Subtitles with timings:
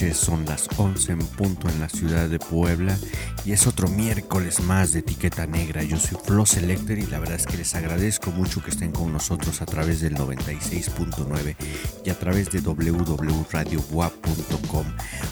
[0.00, 2.96] Son las 11 en punto en la ciudad de Puebla
[3.44, 5.82] y es otro miércoles más de Etiqueta Negra.
[5.82, 9.12] Yo soy Flo Selector y la verdad es que les agradezco mucho que estén con
[9.12, 11.54] nosotros a través del 96.9
[12.02, 14.86] y a través de www.radiowap.com.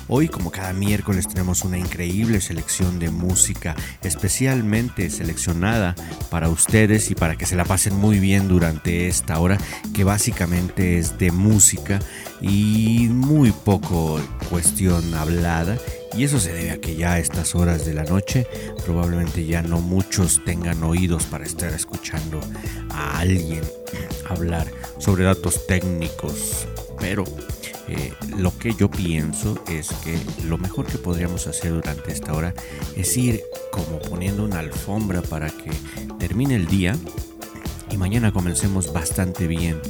[0.06, 5.94] Hoy, como cada miércoles, tenemos una increíble selección de música especialmente seleccionada
[6.30, 9.56] para ustedes y para que se la pasen muy bien durante esta hora
[9.94, 12.00] que básicamente es de música
[12.40, 14.20] y muy poco
[14.58, 15.78] cuestión hablada
[16.16, 18.44] y eso se debe a que ya a estas horas de la noche
[18.84, 22.40] probablemente ya no muchos tengan oídos para estar escuchando
[22.90, 23.62] a alguien
[24.28, 24.66] hablar
[24.98, 26.66] sobre datos técnicos,
[26.98, 27.22] pero
[27.86, 32.52] eh, lo que yo pienso es que lo mejor que podríamos hacer durante esta hora
[32.96, 35.70] es ir como poniendo una alfombra para que
[36.18, 36.96] termine el día
[37.92, 39.80] y mañana comencemos bastante bien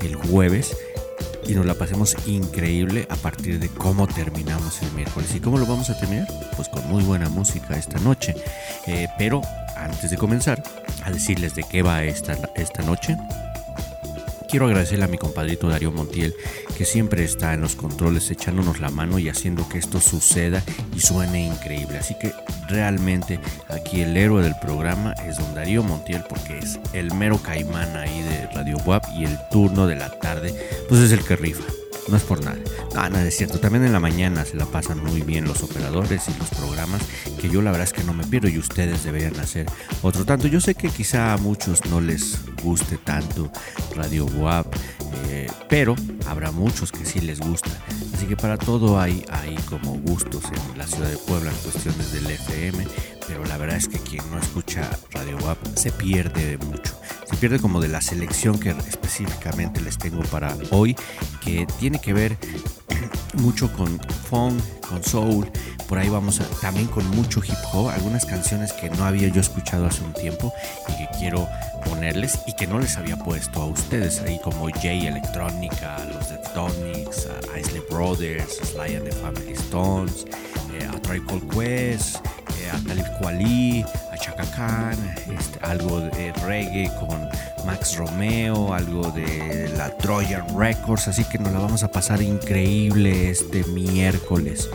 [0.00, 0.76] el jueves
[1.48, 5.34] y nos la pasemos increíble a partir de cómo terminamos el miércoles.
[5.34, 6.26] ¿Y cómo lo vamos a terminar?
[6.56, 8.34] Pues con muy buena música esta noche.
[8.86, 9.42] Eh, pero
[9.76, 10.62] antes de comenzar
[11.04, 13.16] a decirles de qué va esta, esta noche,
[14.48, 16.34] quiero agradecerle a mi compadrito Darío Montiel,
[16.76, 20.62] que siempre está en los controles echándonos la mano y haciendo que esto suceda
[20.94, 21.98] y suene increíble.
[21.98, 22.32] Así que
[22.68, 27.96] realmente aquí el héroe del programa es don Darío Montiel porque es el mero caimán
[27.96, 30.54] ahí de Radio WAP y el turno de la tarde
[30.88, 31.64] pues es el que rifa.
[32.08, 32.58] No es por nada.
[32.94, 33.58] No, nada es cierto.
[33.58, 37.02] También en la mañana se la pasan muy bien los operadores y los programas,
[37.40, 39.66] que yo la verdad es que no me pierdo y ustedes deberían hacer
[40.02, 40.46] otro tanto.
[40.46, 43.50] Yo sé que quizá a muchos no les guste tanto
[43.94, 44.66] Radio WAP,
[45.28, 45.96] eh, pero
[46.26, 47.70] habrá muchos que sí les gusta.
[48.14, 52.12] Así que para todo hay, hay como gustos en la ciudad de Puebla en cuestiones
[52.12, 52.86] del FM,
[53.26, 56.98] pero la verdad es que quien no escucha Radio WAP se pierde de mucho.
[57.28, 60.96] Se pierde como de la selección que específicamente les tengo para hoy,
[61.42, 62.38] que tiene que ver
[63.34, 63.98] mucho con
[64.28, 65.50] funk, con soul,
[65.88, 69.40] por ahí vamos a, también con mucho hip hop, algunas canciones que no había yo
[69.40, 70.52] escuchado hace un tiempo
[70.88, 71.48] y que quiero
[71.84, 77.28] ponerles y que no les había puesto a ustedes, ahí como Jay Electrónica, los Deftones,
[77.54, 80.26] a Isley Brothers, Sly and the Family Stones,
[80.74, 82.16] eh, a Called Quest,
[82.70, 87.28] a Talib Kweli, a Chaka Khan, este, algo de reggae con
[87.64, 93.30] Max Romeo, algo de la Trojan Records, así que nos la vamos a pasar increíble
[93.30, 94.68] este miércoles,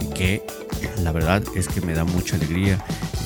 [0.00, 0.42] eh, que
[1.02, 2.74] la verdad es que me da mucha alegría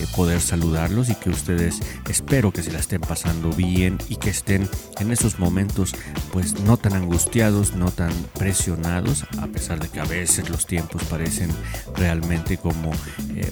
[0.00, 4.30] eh, poder saludarlos y que ustedes espero que se la estén pasando bien y que
[4.30, 4.68] estén
[4.98, 5.94] en esos momentos
[6.32, 11.04] pues no tan angustiados, no tan presionados, a pesar de que a veces los tiempos
[11.04, 11.50] parecen
[11.96, 12.92] realmente como
[13.34, 13.50] eh,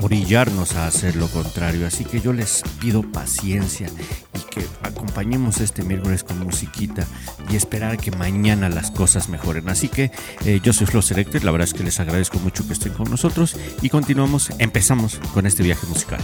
[0.00, 1.86] orillarnos a hacer lo contrario.
[1.86, 3.88] Así que yo les pido paciencia
[4.34, 7.06] y que acompañemos este miércoles con musiquita
[7.50, 9.68] y esperar que mañana las cosas mejoren.
[9.68, 10.10] Así que
[10.44, 13.10] eh, yo soy Flo Selector, la verdad es que les agradezco mucho que estén con
[13.10, 16.20] nosotros y continuamos, empezamos con este viaje musical.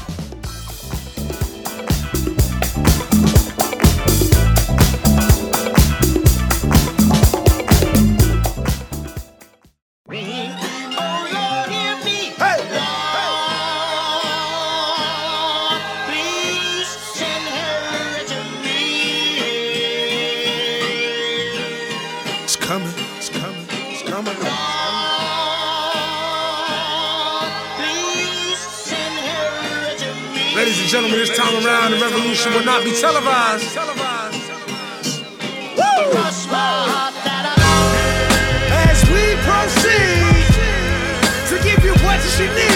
[32.10, 33.76] Revolution will not be televised.
[38.70, 40.47] As we proceed
[41.48, 42.67] to give you what you need.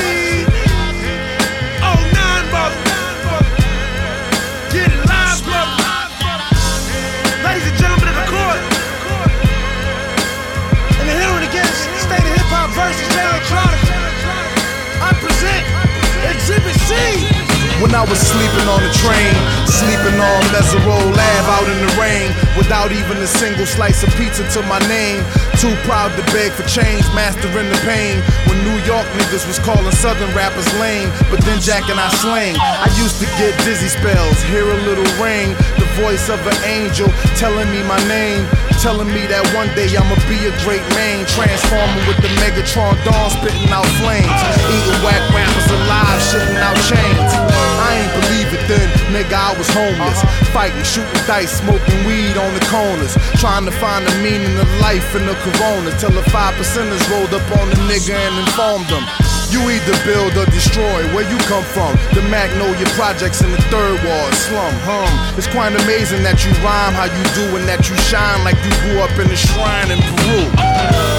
[17.83, 19.35] When I was sleeping on the train,
[19.67, 24.47] sleeping on Mesereau Lab out in the rain, without even a single slice of pizza
[24.55, 25.19] to my name.
[25.59, 28.23] Too proud to beg for change, mastering the pain.
[28.47, 32.55] When New York niggas was calling Southern rappers lame, but then Jack and I slang.
[32.55, 37.11] I used to get dizzy spells, hear a little ring, the voice of an angel
[37.35, 38.47] telling me my name.
[38.79, 43.27] Telling me that one day I'ma be a great man, transforming with the Megatron dawn,
[43.31, 44.39] spitting out flames,
[44.71, 47.42] eating whack rappers alive, shitting out chains.
[47.93, 50.25] I ain't believe it then, nigga, I was homeless.
[50.57, 53.13] Fighting, shooting dice, smoking weed on the corners.
[53.37, 55.93] Trying to find the meaning of life in the corona.
[56.01, 59.05] Till the five percenters rolled up on the nigga and informed them.
[59.53, 61.05] You either build or destroy.
[61.13, 61.93] Where you come from?
[62.17, 64.73] The Magnolia Projects in the third ward slum.
[64.89, 65.13] Hum.
[65.37, 68.73] It's quite amazing that you rhyme how you do and that you shine like you
[68.89, 70.49] grew up in a shrine in Peru.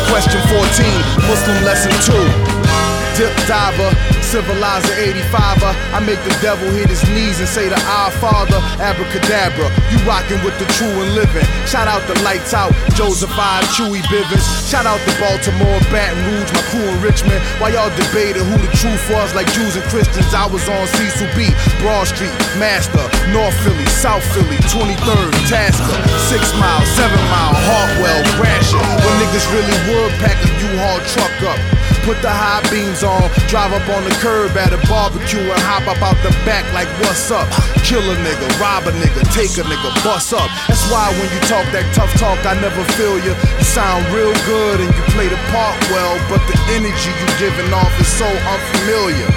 [0.09, 2.73] Question 14, Muslim lesson 2.
[3.13, 3.93] Dip diver,
[4.33, 5.77] civilizer 85er.
[5.93, 9.69] I make the devil hit his knees and say to Our Father, abracadabra.
[9.93, 11.45] You rockin' with the true and living.
[11.69, 14.41] Shout out the lights out, Joseph I, Chewy Bivens.
[14.65, 17.37] Shout out the Baltimore, Baton Rouge, my crew in Richmond.
[17.61, 21.29] While y'all debating who the truth was, like Jews and Christians, I was on Cecil
[21.37, 21.53] B,
[21.85, 25.93] Broad Street, Master, North Philly, South Philly, 23rd, Tasker,
[26.33, 28.81] 6 Mile, 7 Mile, Hartwell, Gratiot.
[28.81, 31.61] When niggas really would pack a U-Haul truck up.
[32.03, 35.87] Put the high beams on, drive up on the curb at a barbecue and hop
[35.87, 37.47] up out the back like what's up?
[37.87, 40.51] Kill a nigga, rob a nigga, take a nigga, bust up.
[40.67, 43.31] That's why when you talk that tough talk, I never feel you.
[43.31, 47.71] You sound real good and you play the part well, but the energy you giving
[47.71, 49.31] off is so unfamiliar.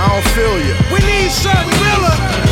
[0.00, 0.74] I don't feel you.
[0.88, 2.47] We need something realer.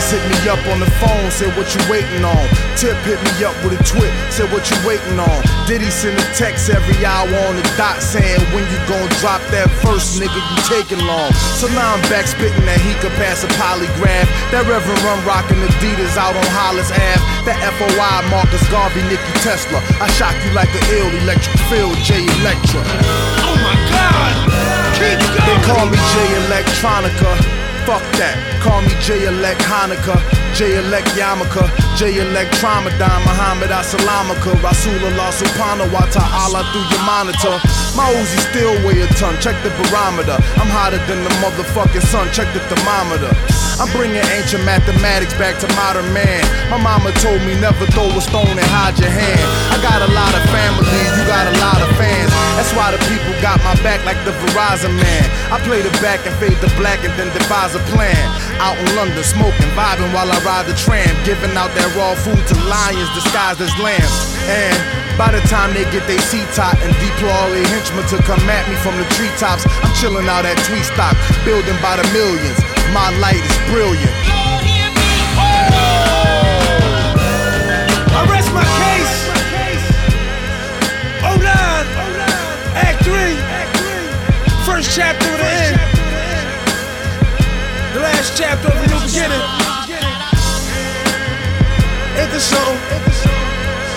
[0.00, 2.44] Nas hit me up on the phone, said what you waiting on.
[2.72, 5.40] Tip hit me up with a twit, said what you waiting on.
[5.68, 9.68] Diddy send a text every hour on the dot saying when you gon' drop that
[9.84, 11.28] first nigga you taking long.
[11.60, 14.24] So now I'm back spitting that he could pass a polygraph.
[14.48, 17.20] That Reverend Run rockin' Adidas out on Hollis Ave.
[17.44, 19.84] That FOI Marcus Garvey, Nicky Tesla.
[20.00, 22.80] I shock you like an ill electric field, J Electra.
[23.44, 24.32] Oh my God!
[24.96, 25.44] Keep going.
[25.44, 26.16] They call me J
[26.48, 27.69] Electronica.
[27.90, 28.38] Fuck that.
[28.62, 30.22] Call me J Elect Hanukkah,
[30.54, 31.66] J Elect Yamaka,
[31.98, 37.58] J Elect Tramadan, Muhammad Asalamaka, Rasulullah Subhanahu wa ta'ala through your monitor.
[37.98, 40.38] My Uzi still weigh a ton, check the barometer.
[40.62, 43.34] I'm hotter than the motherfucking sun, check the thermometer.
[43.82, 46.46] I'm bringing ancient mathematics back to modern man.
[46.70, 49.42] My mama told me never throw a stone and hide your hand.
[49.74, 50.86] I got a lot of family,
[51.18, 52.30] you got a lot of fans.
[52.54, 55.24] That's why the people got my back like the Verizon man.
[55.48, 58.20] I play the back and fade the black and then devise a plan.
[58.60, 61.08] Out in London, smoking, vibing while I ride the tram.
[61.24, 64.14] Giving out that raw food to lions disguised as lambs.
[64.48, 64.76] And
[65.16, 68.40] by the time they get their seat top and deploy all their henchmen to come
[68.48, 72.60] at me from the treetops, I'm chilling out at Tweet Stock, building by the millions.
[72.92, 74.12] My light is brilliant.
[75.40, 76.20] Oh!
[78.12, 79.14] I rest my case.
[81.22, 81.86] Oh nine,
[82.76, 83.36] Act three,
[84.64, 85.39] first chapter of
[87.94, 89.42] the last chapter of the new beginning.
[92.30, 92.78] This something?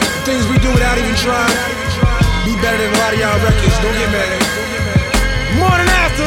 [0.02, 1.54] The things we do without even trying.
[2.46, 3.78] Be better than a lot of y'all records.
[3.78, 4.42] Don't get mad.
[5.62, 6.26] Morning after,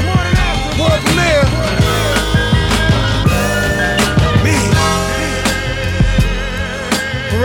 [0.79, 1.43] world premiere.
[4.47, 4.55] Me.
[7.35, 7.43] For?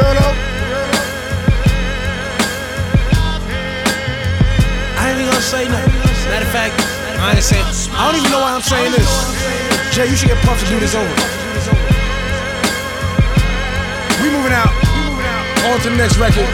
[4.94, 5.96] I ain't even gonna say nothing.
[6.30, 6.78] Matter of fact,
[7.18, 7.66] I ain't saying.
[7.98, 9.41] I don't even know why I'm saying this.
[9.92, 11.06] Jay, you should get Puff to do this over.
[14.24, 14.72] We moving out.
[15.68, 16.48] On to the next record.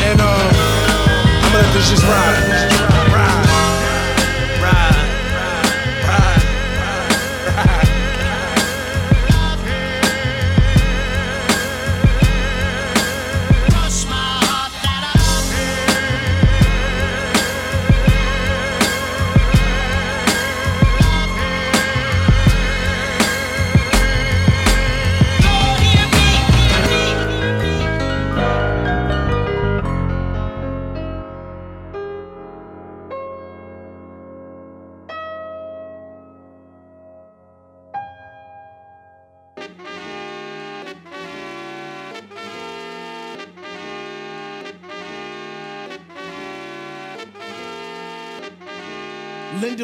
[0.00, 2.04] And uh, I'm gonna let this just.
[2.04, 2.93] Ride.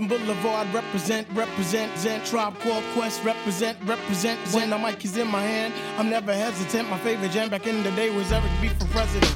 [0.00, 2.54] Linden Boulevard represent, represent, Zen Tribe
[2.94, 4.70] Quest represent, represent, Zen.
[4.70, 5.74] The mic is in my hand.
[5.98, 6.88] I'm never hesitant.
[6.88, 9.34] My favorite jam back in the day was Eric B for president.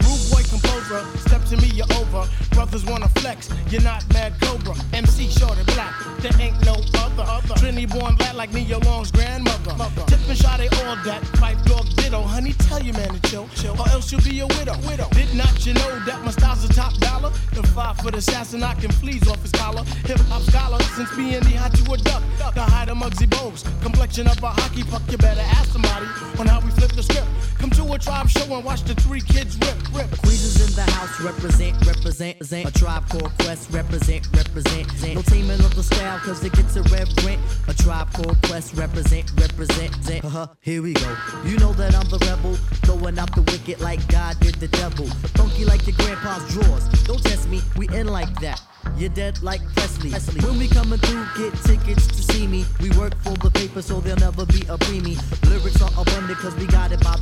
[0.00, 1.04] Rude boy composer,
[1.50, 2.28] to me, you're over.
[2.50, 4.74] Brothers wanna flex, you're not mad Cobra.
[4.92, 7.22] MC short and black, there ain't no other.
[7.22, 7.54] other.
[7.54, 9.74] Trinity born black like me, Nia Long's grandmother.
[10.06, 11.22] Tip and shot they all that.
[11.34, 12.20] Pipe dog ditto.
[12.22, 13.80] Honey, tell your man to chill, chill.
[13.80, 14.76] Or else you'll be a widow.
[14.88, 15.08] widow.
[15.12, 17.30] Did not you know that my style's a top dollar?
[17.54, 19.84] The five foot assassin I can fleas off his collar.
[20.06, 22.22] Hip hop scholar since being the hot to a duck.
[22.54, 23.62] The hide of Muggsy Bogues.
[23.82, 25.02] Complexion of a hockey puck.
[25.10, 26.06] You better ask somebody
[26.38, 27.28] on how we flip the script.
[27.58, 30.10] Come to a tribe show and watch the three kids rip, rip.
[30.22, 32.68] Queens is in the house, represent, represent, represent.
[32.68, 34.86] A tribe called Quest, represent, represent.
[34.86, 35.14] represent.
[35.14, 37.40] No teaming of the style, cause it gets irreverent.
[37.68, 39.90] A tribe called Quest, represent, represent.
[39.92, 40.24] represent.
[40.24, 41.16] Uh-huh, here we go.
[41.44, 45.06] You know that I'm the rebel, throwing out the wicked like God did the devil.
[45.36, 46.88] Funky like your grandpa's drawers.
[47.04, 48.60] Don't test me, we in like that.
[48.96, 50.10] You're dead like Presley.
[50.10, 50.40] Presley.
[50.40, 52.64] When we coming through, get tickets to see me.
[52.80, 55.18] We work for the paper, so there'll never be a preemie.
[55.48, 57.16] Lyrics are abundant, cause we got it by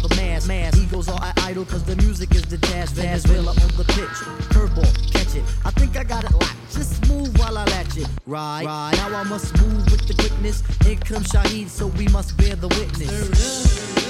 [1.54, 2.92] pedal, cause the music is detached.
[2.92, 4.18] Venezuela on the pitch.
[4.50, 5.44] Curveball, catch it.
[5.64, 6.56] I think I got it locked.
[6.72, 8.08] Just move while I latch it.
[8.26, 8.92] Right, right.
[8.96, 10.62] Now I must move with the quickness.
[10.86, 14.03] In comes Shaheed, so we must bear the witness.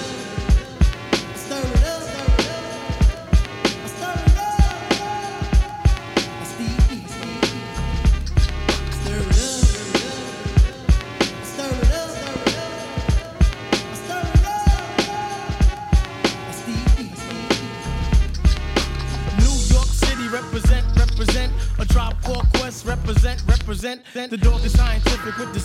[24.14, 25.58] The dog is scientific with the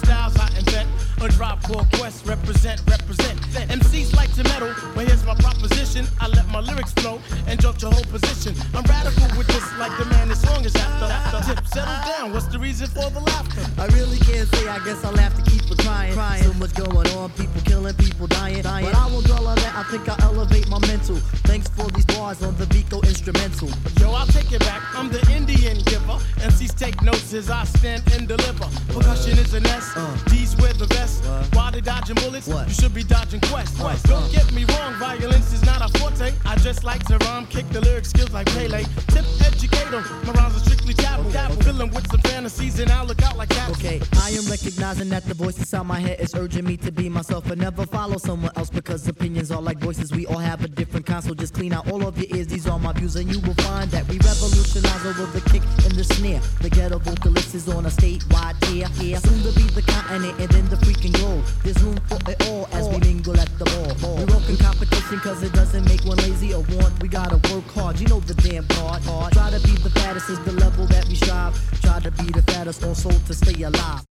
[53.09, 56.41] Views, and you will find that we revolutionize over the kick and the snare.
[56.61, 58.87] The ghetto vocalist is on a statewide tear.
[58.99, 61.45] Here, soon to be the continent and then the freaking globe.
[61.63, 64.15] There's room for it all as we mingle at the ball.
[64.17, 67.01] We work in competition cause it doesn't make one lazy or want.
[67.01, 69.03] We gotta work hard, you know the damn part.
[69.03, 71.53] Try to be the fattest is the level that we strive.
[71.81, 74.03] Try to be the fattest also to stay alive.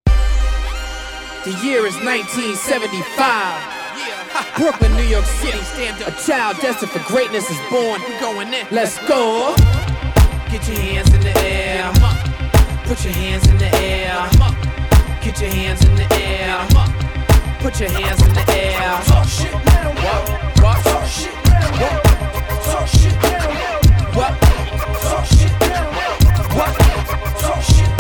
[1.44, 3.77] The year is 1975.
[4.56, 6.08] Brooklyn, New York City, stand up.
[6.08, 8.00] A child destined for greatness is born.
[8.02, 8.66] We're going in.
[8.70, 9.54] Let's go.
[10.50, 11.92] Get your hands in the air.
[12.84, 14.28] Put your hands in the air.
[15.22, 16.66] Get your hands in the air.
[17.60, 19.00] Put your hands in the air.
[19.04, 20.28] Talk shit, what?
[20.62, 20.84] What?
[20.84, 21.34] Talk shit,
[21.80, 22.02] what?
[22.64, 23.14] Talk shit,
[24.14, 24.40] what?
[25.02, 25.52] Talk shit,
[26.56, 26.72] what?
[27.38, 27.90] Talk shit,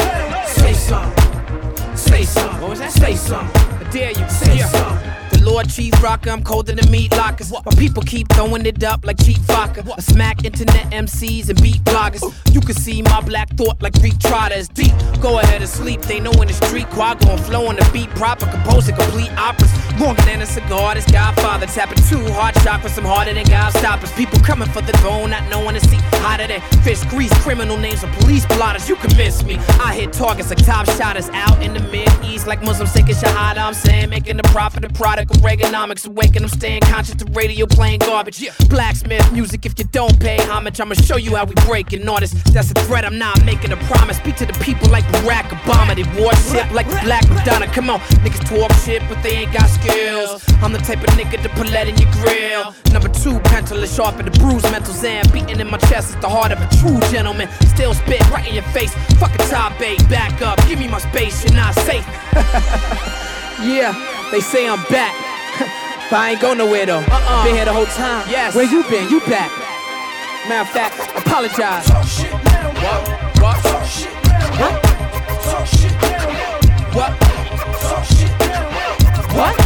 [0.48, 1.96] say something.
[1.96, 2.60] Say something.
[2.60, 2.92] What was that?
[2.92, 3.86] Say something.
[3.86, 4.28] I dare you.
[4.30, 5.07] Say something.
[5.48, 7.50] Lord Chief Rocker, I'm colder than meat lockers.
[7.50, 9.82] My people keep throwing it up like cheap vodka.
[9.96, 12.22] I smack internet MCs and beat bloggers.
[12.52, 14.92] You can see my black thought like Greek Trotter deep.
[15.22, 16.86] Go ahead and sleep, they know in the street.
[16.90, 19.72] Quad going flow on the beat, proper, composing complete operas.
[19.98, 24.12] Longer than a cigar, this Godfather tapping too hard for some harder than God stoppers.
[24.12, 26.00] People coming for the throne, not knowing the seat.
[26.20, 28.88] Hotter than fish grease, criminal names of police blotters.
[28.88, 29.56] You convince me.
[29.80, 33.58] I hit targets like top shotters out in the mid east, like Muslims taking shahada.
[33.58, 36.06] I'm saying, making the profit a product Reaganomics.
[36.06, 37.14] Awaken, I'm staying conscious.
[37.14, 38.40] The radio playing garbage.
[38.40, 38.52] Yeah.
[38.68, 42.34] Blacksmith music, if you don't pay homage, I'ma show you how we break an artist.
[42.52, 44.16] That's a threat, I'm not making a promise.
[44.18, 45.94] Speak to the people like Barack Obama.
[45.94, 47.66] They worship like the Black Madonna.
[47.66, 50.44] Come on, niggas talk shit, but they ain't got skills.
[50.62, 52.74] I'm the type of nigga to put lead in your grill.
[52.92, 55.24] Number two, pencil is sharp in the bruise, mental zan.
[55.32, 57.48] Beating in my chest is the heart of a true gentleman.
[57.74, 58.94] Still spit right in your face.
[59.20, 60.58] Fuck a top bait, back up.
[60.68, 62.06] Give me my space, you're not safe.
[63.62, 63.92] yeah,
[64.30, 65.27] they say I'm back.
[66.10, 67.00] But I ain't go nowhere though.
[67.00, 67.44] Uh-uh.
[67.44, 68.24] Been here the whole time.
[68.30, 68.54] Yes.
[68.54, 69.10] Where you been?
[69.10, 69.52] You back.
[70.48, 71.84] Matter of fact, apologize.
[71.86, 72.72] Talk shit now.
[72.80, 73.08] What?
[73.42, 73.62] What?
[73.62, 74.56] Talk shit now.
[74.56, 74.82] What?
[75.44, 76.96] Talk shit now.
[76.96, 77.12] What?
[77.84, 79.36] Talk shit now.
[79.36, 79.56] What?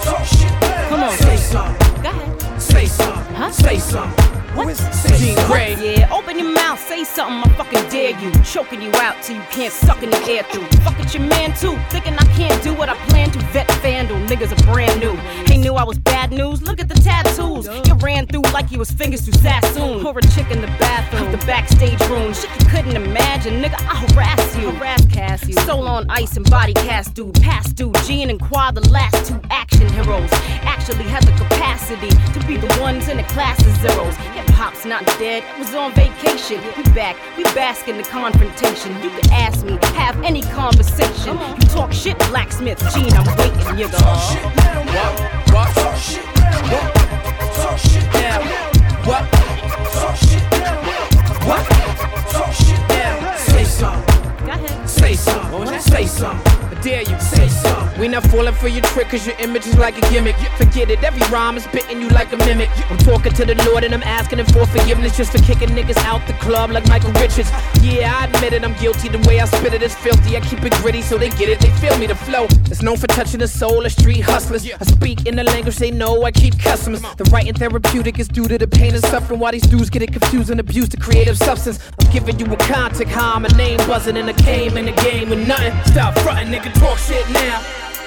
[0.00, 0.88] Talk shit now.
[0.88, 1.12] Come on.
[1.18, 2.02] Say something.
[2.02, 2.62] Go ahead.
[2.62, 3.34] Say something.
[3.34, 3.50] Huh?
[3.50, 4.24] Say something.
[4.56, 4.68] What?
[5.18, 5.76] Jean Grae.
[5.76, 8.32] Yeah, open your mouth, say something, I fucking dare you.
[8.52, 10.66] Choking you out till you can't suck in the air through.
[10.84, 11.74] Fuck it, your man too.
[11.88, 13.38] Thinking I can't do what I plan to.
[13.46, 15.16] Vet FanDuel, niggas are brand new.
[15.50, 16.60] He knew I was bad news.
[16.60, 17.66] Look at the tattoos.
[17.88, 20.04] You ran through like he was fingers through Sassoon.
[20.04, 22.34] Or a chick in the bathroom, the backstage room.
[22.34, 23.80] Shit you couldn't imagine, nigga.
[23.88, 24.70] I harass you.
[24.72, 25.54] Harass cast you.
[25.62, 27.40] Soul on ice and body cast dude.
[27.40, 27.96] Past dude.
[28.04, 30.28] Gene and Quad, the last two action heroes.
[30.62, 34.14] Actually had the capacity to be the ones in the class of zeros.
[34.36, 36.60] Hip hop's not dead, it was on vacation.
[36.76, 38.02] We back, we bask in the
[38.42, 38.92] confrontation.
[39.02, 41.38] You can ask me, have any conversation.
[41.38, 43.98] You talk shit, blacksmith, Gene, I'm waiting, nigga.
[43.98, 45.28] Talk shit now, what?
[45.52, 45.74] What?
[45.74, 46.94] Talk shit now, what?
[47.54, 48.42] Talk shit now,
[49.04, 49.24] what?
[49.92, 51.66] Talk shit now, what?
[52.30, 52.91] Talk shit now.
[55.22, 55.50] Something.
[55.50, 55.82] Go ahead.
[55.82, 56.52] Say something.
[56.70, 57.18] I dare you.
[57.20, 58.00] Say something.
[58.00, 60.34] We not falling for your trick cause your image is like a gimmick.
[60.56, 62.68] Forget it, every rhyme is spitting you like a mimic.
[62.90, 65.98] I'm talking to the Lord and I'm asking him for forgiveness just for kicking niggas
[65.98, 67.50] out the club like Michael Richards.
[67.80, 69.08] Yeah, I admit it, I'm guilty.
[69.08, 70.36] The way I spit it is filthy.
[70.36, 72.06] I keep it gritty so they get it, they feel me.
[72.06, 74.66] The flow is known for touching the soul of street hustlers.
[74.68, 77.02] I speak in the language they know, I keep customers.
[77.02, 79.38] The writing therapeutic is due to the pain and suffering.
[79.38, 81.78] Why these dudes get it confused and abuse the creative substance.
[82.00, 85.11] I'm giving you a contact, how my name buzzing in I game in the game
[85.20, 85.72] with nothing.
[85.84, 87.60] Stop frontin', nigga, talk shit now.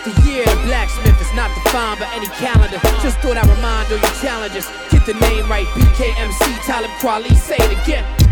[0.03, 2.79] The year of blacksmith is not defined by any calendar.
[3.01, 4.65] Just thought I'd remind all your challenges.
[4.89, 8.24] Get the name right, BKMC, Talib Kweli, say it again.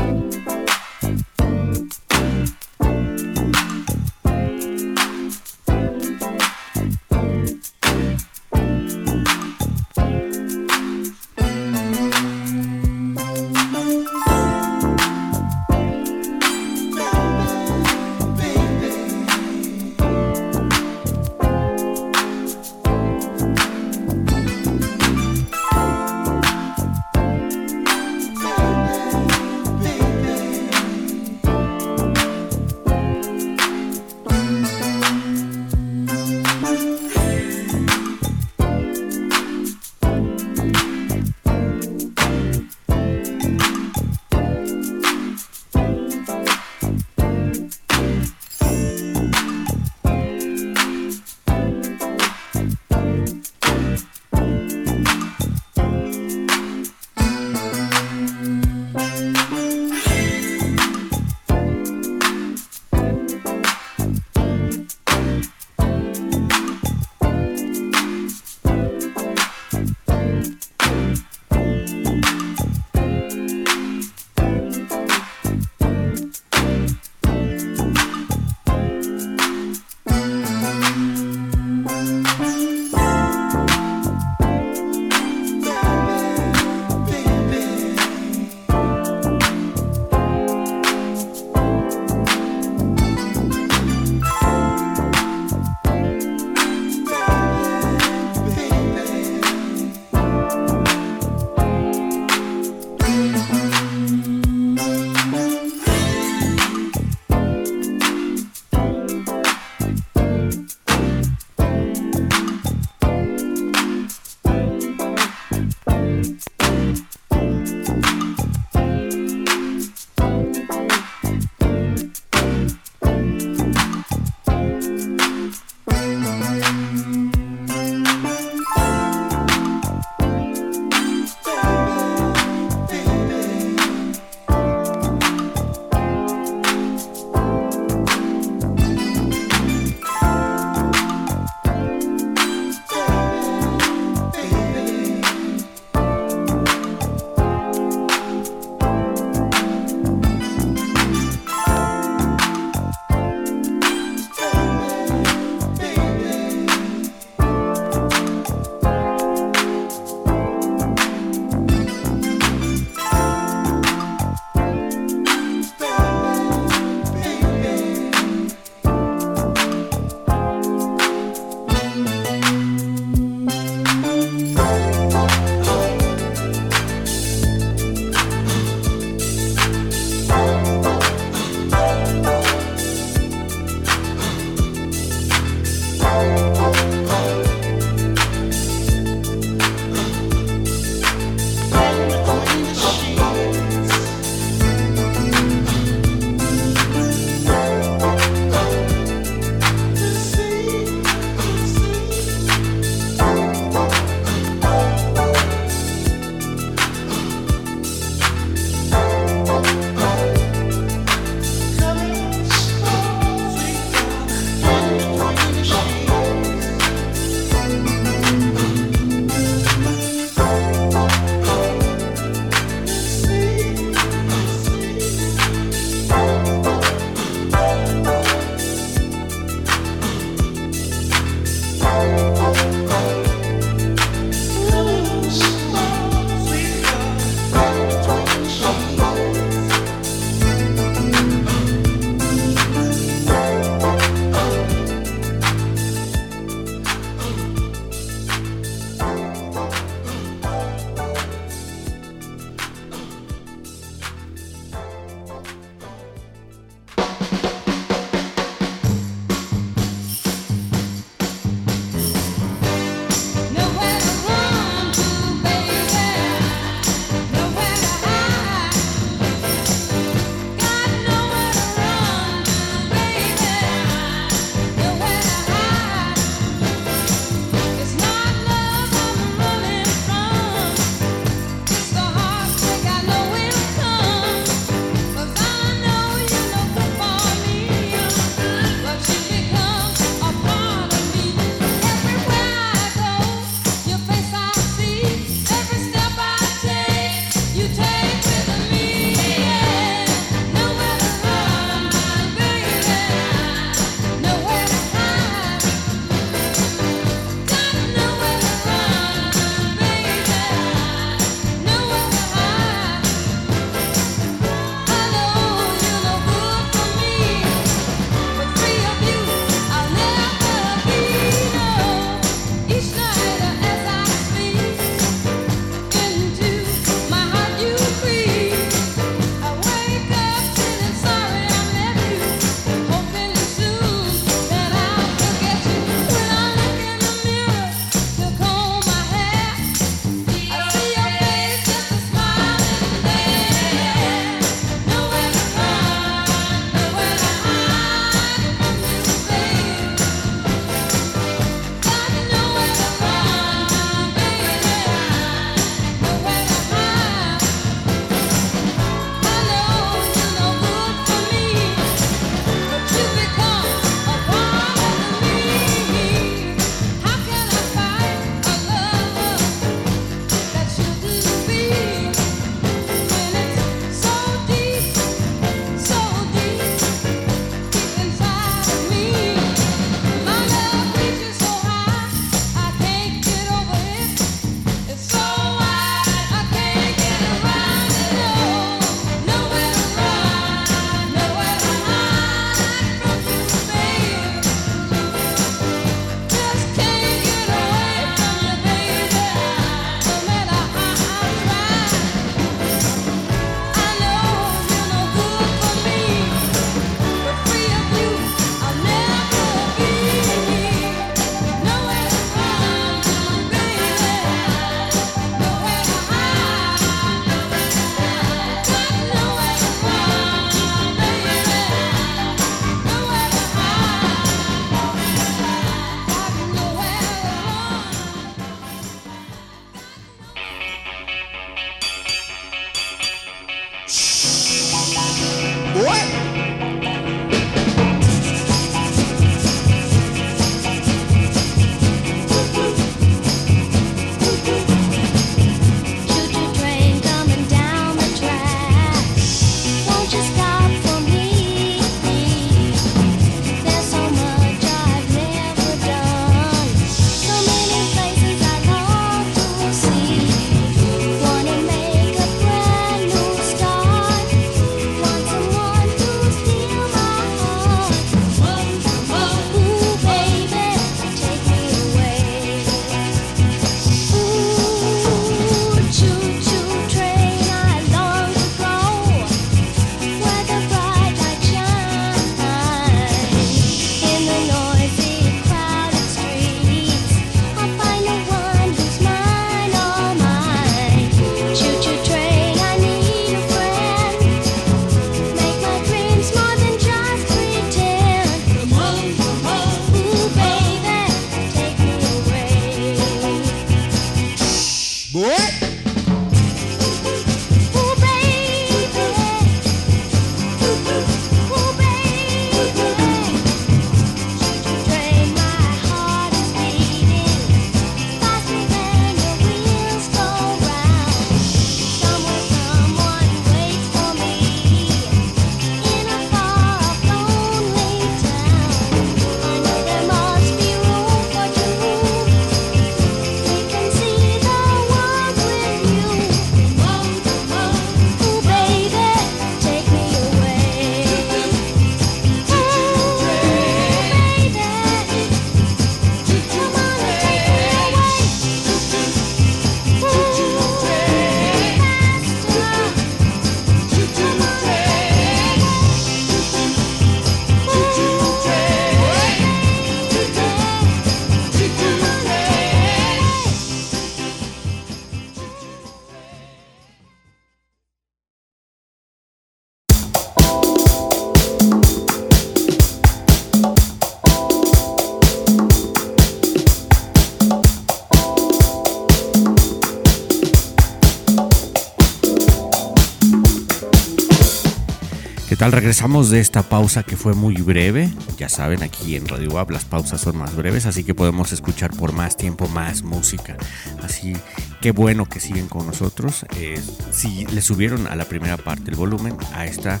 [585.64, 585.72] Tal?
[585.72, 588.10] Regresamos de esta pausa que fue muy breve.
[588.36, 591.90] Ya saben, aquí en Radio Web las pausas son más breves, así que podemos escuchar
[591.96, 593.56] por más tiempo más música.
[594.02, 594.34] Así
[594.82, 596.44] que bueno que siguen con nosotros.
[596.58, 596.78] Eh,
[597.12, 600.00] si le subieron a la primera parte el volumen, a esta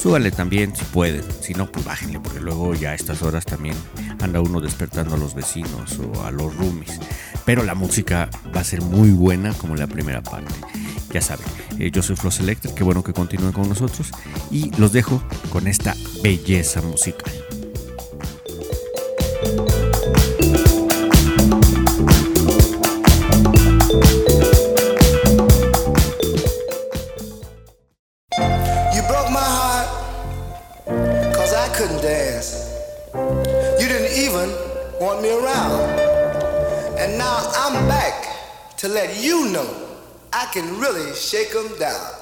[0.00, 1.24] súbale también si pueden.
[1.40, 3.74] Si no, pues bájenle, porque luego ya a estas horas también
[4.22, 7.00] anda uno despertando a los vecinos o a los roomies.
[7.44, 10.54] Pero la música va a ser muy buena como la primera parte.
[11.12, 11.46] Ya saben,
[11.78, 14.10] eh, yo soy Flo Selector, qué bueno que continúen con nosotros
[14.50, 17.32] y los dejo con esta belleza musical.
[28.94, 29.88] You broke my heart
[31.34, 33.59] cause I couldn't dance.
[34.10, 34.50] Didn't even
[34.98, 36.00] want me around.
[36.98, 38.26] And now I'm back
[38.78, 39.86] to let you know
[40.32, 42.19] I can really shake 'em down.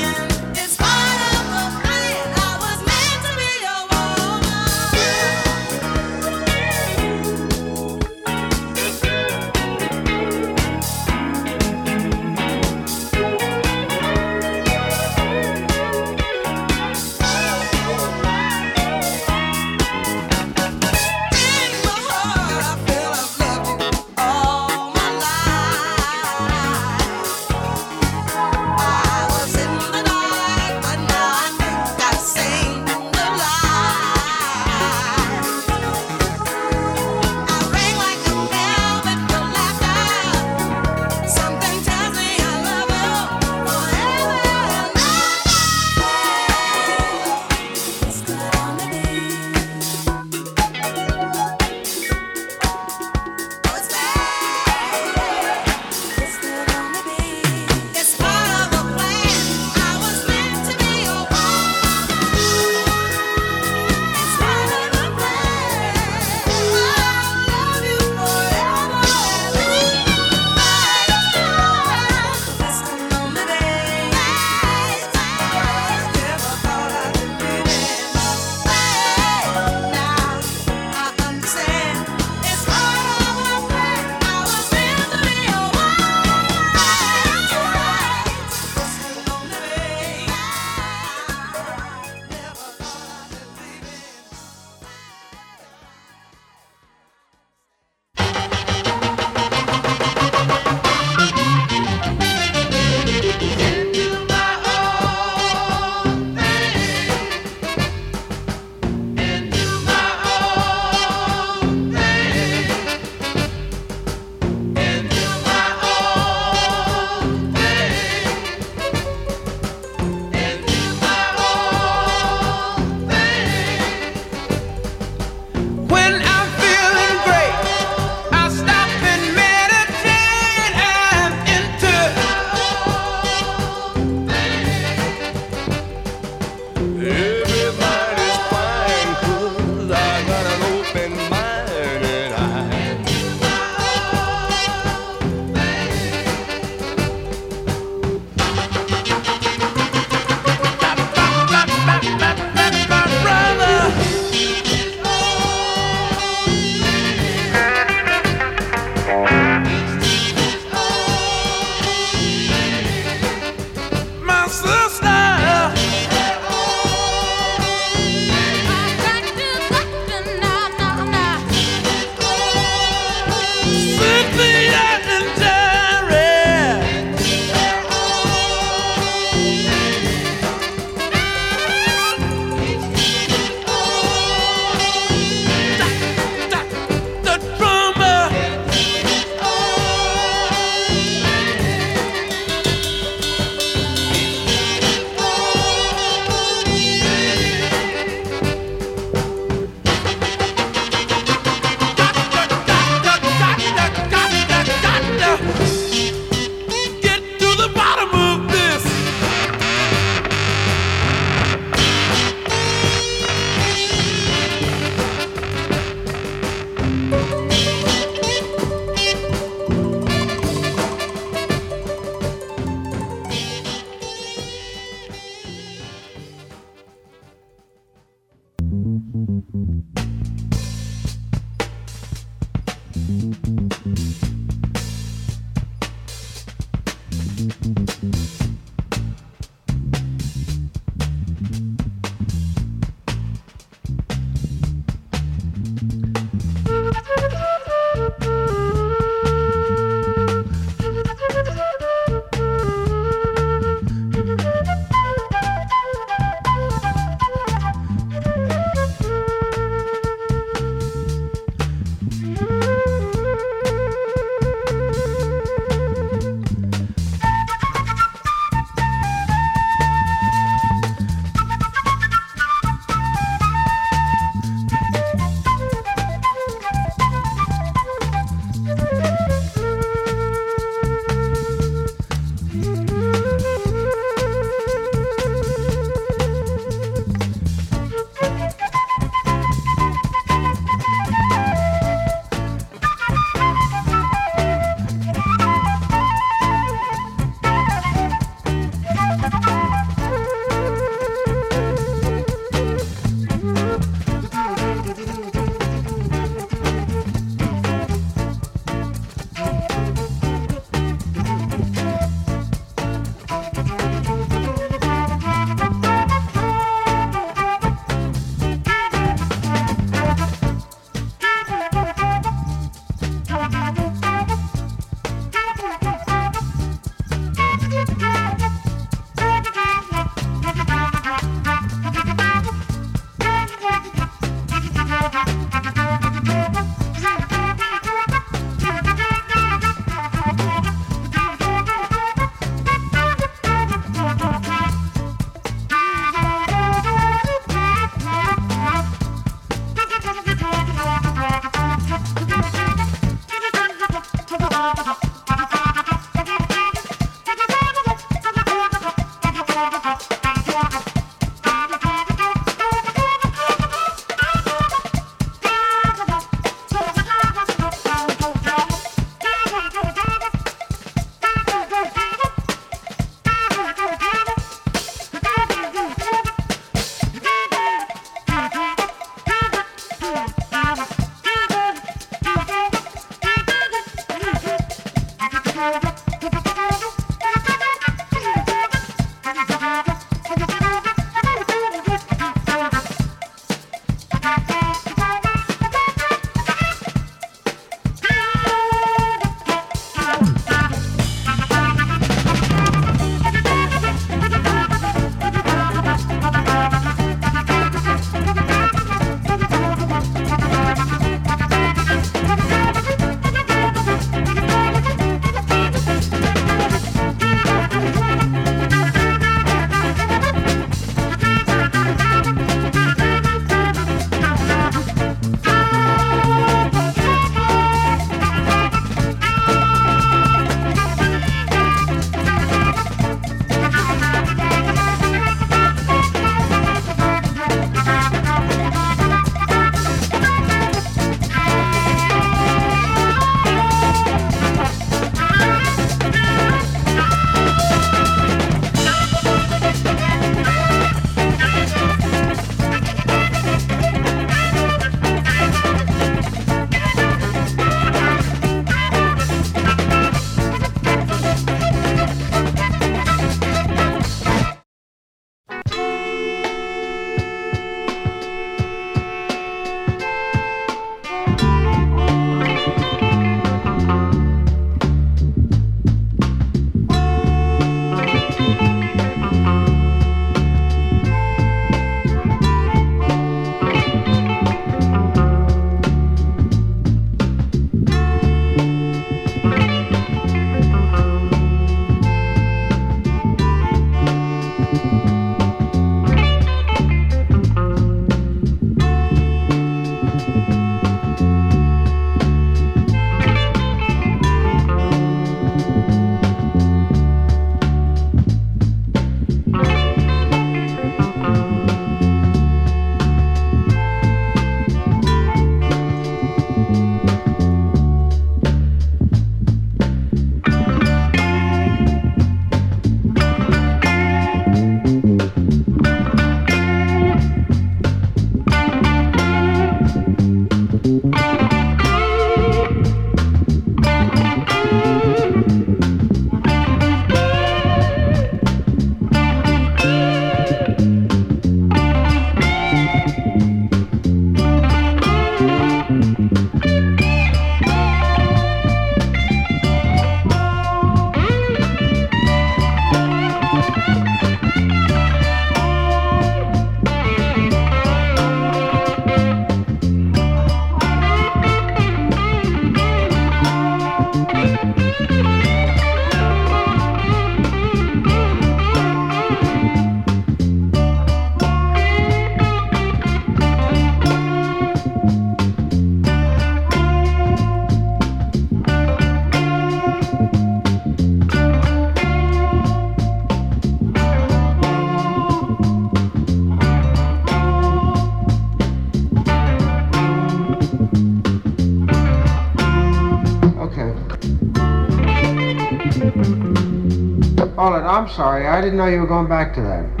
[598.15, 598.47] sorry.
[598.47, 600.00] I didn't know you were going back to that.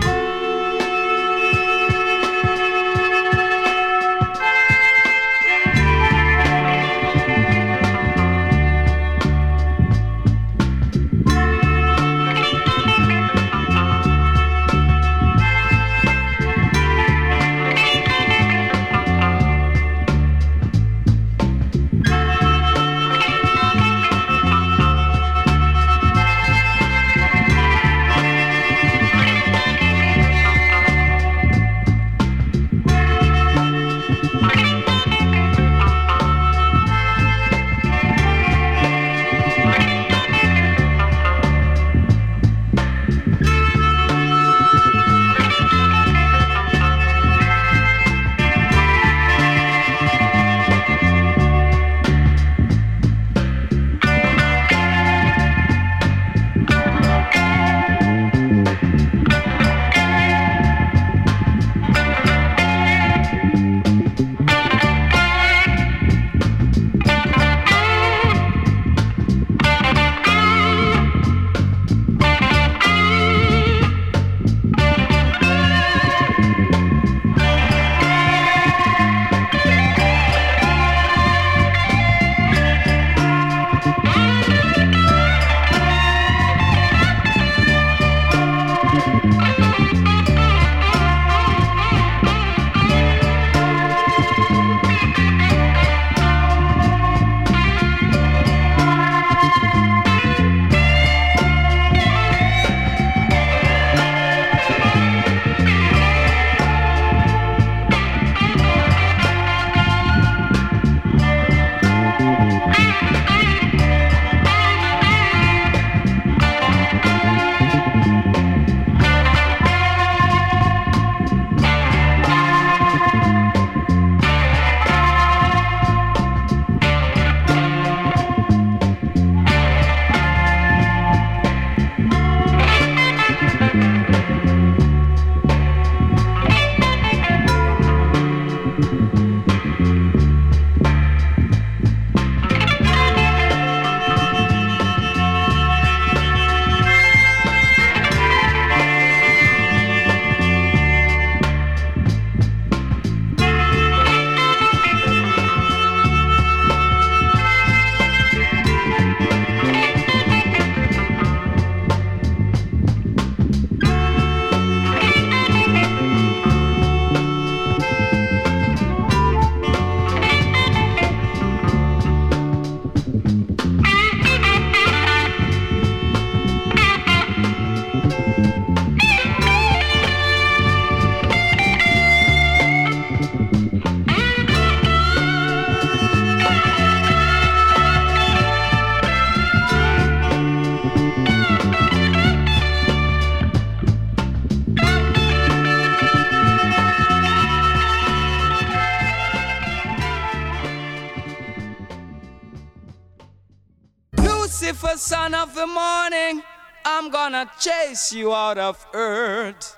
[207.31, 209.77] gonna chase you out of earth.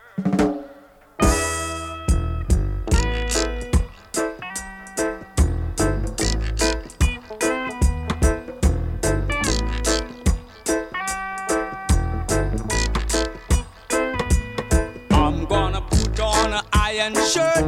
[15.12, 17.64] I'm gonna put on an iron shirt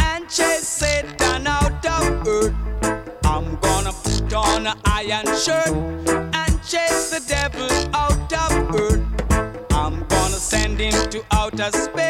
[0.00, 2.54] and chase Satan out of earth.
[3.24, 5.83] I'm gonna put on an iron shirt.
[11.70, 12.03] suspect.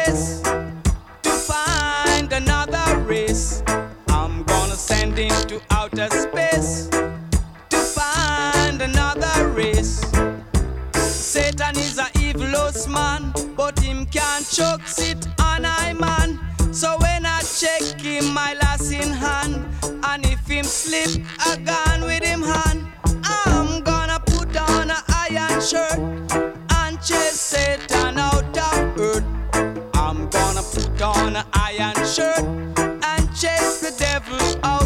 [31.05, 32.39] on an iron shirt
[32.79, 34.84] and chase the devil out.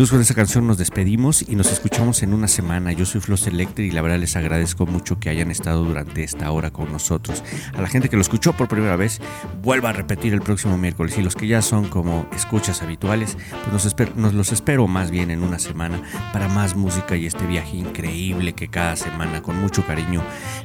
[0.00, 2.90] Amigos, con esta canción nos despedimos y nos escuchamos en una semana.
[2.90, 6.50] Yo soy Flo Selector y la verdad les agradezco mucho que hayan estado durante esta
[6.52, 7.44] hora con nosotros.
[7.74, 9.20] A la gente que lo escuchó por primera vez,
[9.62, 11.18] vuelva a repetir el próximo miércoles.
[11.18, 13.36] Y los que ya son como escuchas habituales,
[13.68, 16.00] pues nos, nos los espero más bien en una semana
[16.32, 20.22] para más música y este viaje increíble que cada semana con mucho cariño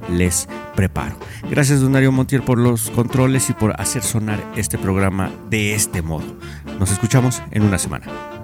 [0.09, 1.19] les preparo.
[1.51, 6.01] Gracias, Don Darío Montiel, por los controles y por hacer sonar este programa de este
[6.01, 6.38] modo.
[6.79, 8.34] Nos escuchamos en una semana.